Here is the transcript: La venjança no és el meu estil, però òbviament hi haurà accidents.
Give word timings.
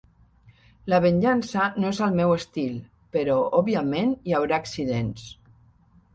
La 0.93 0.99
venjança 1.03 1.67
no 1.83 1.91
és 1.97 1.99
el 2.05 2.15
meu 2.21 2.33
estil, 2.37 2.73
però 3.17 3.37
òbviament 3.61 4.19
hi 4.31 4.37
haurà 4.41 4.61
accidents. 4.63 5.31